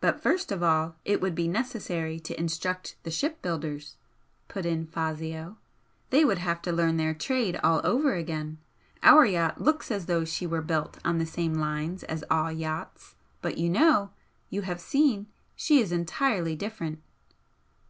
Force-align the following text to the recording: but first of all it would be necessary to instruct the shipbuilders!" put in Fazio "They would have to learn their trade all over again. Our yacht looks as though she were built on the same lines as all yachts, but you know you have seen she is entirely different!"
but 0.00 0.18
first 0.22 0.50
of 0.50 0.62
all 0.62 0.94
it 1.04 1.20
would 1.20 1.34
be 1.34 1.46
necessary 1.46 2.18
to 2.18 2.34
instruct 2.40 2.96
the 3.02 3.10
shipbuilders!" 3.10 3.96
put 4.48 4.64
in 4.64 4.86
Fazio 4.86 5.58
"They 6.08 6.24
would 6.24 6.38
have 6.38 6.62
to 6.62 6.72
learn 6.72 6.96
their 6.96 7.12
trade 7.12 7.60
all 7.62 7.82
over 7.84 8.14
again. 8.14 8.56
Our 9.02 9.26
yacht 9.26 9.60
looks 9.60 9.90
as 9.90 10.06
though 10.06 10.24
she 10.24 10.46
were 10.46 10.62
built 10.62 10.96
on 11.04 11.18
the 11.18 11.26
same 11.26 11.52
lines 11.56 12.02
as 12.04 12.24
all 12.30 12.50
yachts, 12.50 13.16
but 13.42 13.58
you 13.58 13.68
know 13.68 14.12
you 14.48 14.62
have 14.62 14.80
seen 14.80 15.26
she 15.54 15.78
is 15.82 15.92
entirely 15.92 16.56
different!" 16.56 17.02